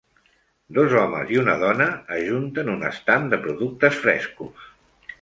[0.77, 4.71] Dos homes i una dona ajunten un estand de productes frescos.